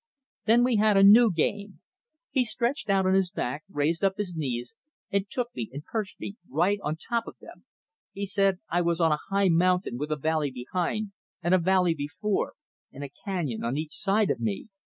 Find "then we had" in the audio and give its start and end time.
0.45-0.97